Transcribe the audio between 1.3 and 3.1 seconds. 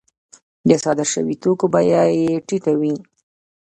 توکو بیه یې ټیټه وي